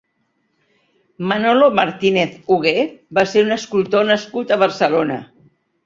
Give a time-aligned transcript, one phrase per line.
[1.33, 2.75] Manolo Martínez Hugué
[3.19, 5.25] va ser un escultor nascut a Barcelona.